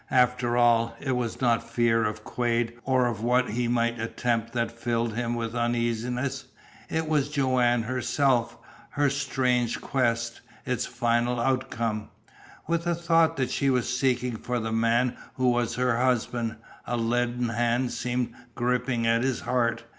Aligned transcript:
After 0.09 0.57
all, 0.57 0.95
it 0.99 1.11
was 1.11 1.41
not 1.41 1.61
fear 1.69 2.05
of 2.05 2.23
Quade 2.23 2.73
or 2.85 3.05
of 3.05 3.21
what 3.21 3.51
he 3.51 3.67
might 3.67 3.99
attempt 3.99 4.51
that 4.53 4.71
filled 4.71 5.13
him 5.15 5.35
with 5.35 5.53
uneasiness. 5.53 6.45
It 6.89 7.07
was 7.07 7.29
Joanne 7.29 7.83
herself, 7.83 8.57
her 8.93 9.11
strange 9.11 9.79
quest, 9.79 10.41
its 10.65 10.87
final 10.87 11.39
outcome. 11.39 12.09
With 12.65 12.85
the 12.85 12.95
thought 12.95 13.37
that 13.37 13.51
she 13.51 13.69
was 13.69 13.95
seeking 13.95 14.37
for 14.37 14.59
the 14.59 14.71
man 14.71 15.15
who 15.35 15.51
was 15.51 15.75
her 15.75 15.99
husband, 15.99 16.55
a 16.87 16.97
leaden 16.97 17.49
hand 17.49 17.91
seemed 17.91 18.33
gripping 18.55 19.05
at 19.05 19.21
his 19.21 19.41
heart. 19.41 19.83